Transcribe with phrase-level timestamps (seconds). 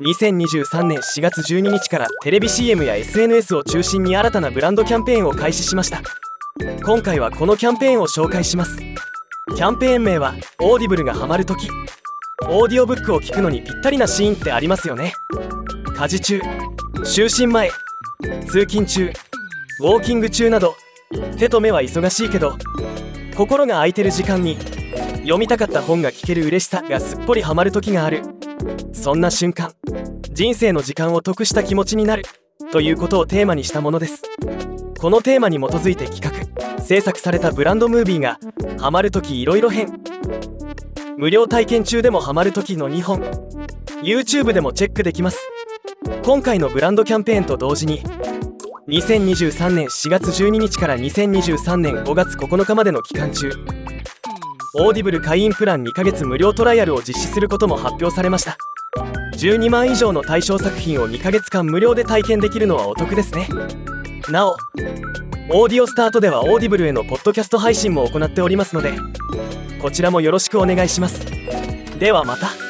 [0.00, 6.00] 2023年4月12日からテレビ CM や SNS を中心に新たなブランドキャンペーンを開始しました。
[6.82, 8.78] 今回はこのキャンペーンを紹介します。
[8.78, 11.68] キャンペーン名は Audible がハマる時。
[12.48, 15.12] オーディオブックを聞くのにぴったりなシーンってありますよね。
[15.94, 16.40] 家事中
[17.04, 17.70] 就寝前
[18.46, 19.12] 通勤中
[19.80, 20.76] ウォーキング中など
[21.36, 22.56] 手と目は忙しいけど
[23.36, 24.56] 心が空いてる時間に
[25.16, 28.39] 読みたかった本が聞ける嬉しさがすっぽりハマる時がある。
[28.92, 29.72] そんな瞬間
[30.32, 32.24] 人生の時間を得した気持ちになる
[32.72, 34.22] ということをテーマにしたものです。
[34.98, 38.38] このテーマに基づいて企画制作されたブランドムービーが
[38.78, 40.00] 「ハマる時いろいろ編」
[41.16, 43.20] 無料体験中でもハマる時の2本。
[44.02, 45.38] YouTube でもチェックできます。
[46.22, 48.02] 今回のブランドキャンペーンと同時に
[48.88, 53.52] 2023年4月12日から2023年5月9日までの期間中
[54.72, 58.56] Audible 会員プラン2ヶ月無料トライアルを実施することも発表されました。
[59.36, 63.48] 12万以上の対象作品を2ヶ月間無料で体験できるのはお得ですね。
[64.30, 64.56] なお
[65.52, 68.92] オーディオスタートでは Audible へのポッドキャスト配信も行っておりますので
[69.82, 71.26] こちらもよろしくお願いします。
[71.98, 72.69] ではまた。